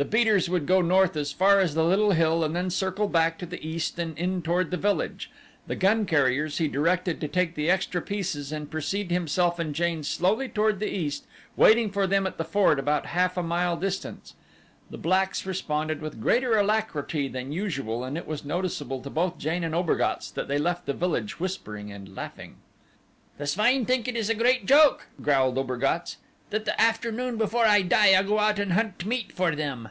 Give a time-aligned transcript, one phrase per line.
[0.00, 3.36] The beaters would go north as far as the little hill and then circle back
[3.40, 5.28] to the east and in toward the village.
[5.66, 10.04] The gun carriers he directed to take the extra pieces and precede himself and Jane
[10.04, 11.24] slowly toward the east,
[11.56, 14.34] waiting for them at the ford about half a mile distant.
[14.88, 19.64] The blacks responded with greater alacrity than usual and it was noticeable to both Jane
[19.64, 22.58] and Obergatz that they left the village whispering and laughing.
[23.36, 26.18] "The swine think it is a great joke," growled Obergatz,
[26.50, 29.90] "that the afternoon before I die I go out and hunt meat for them."